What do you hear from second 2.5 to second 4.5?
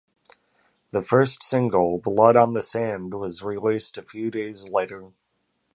the Sand", was released a few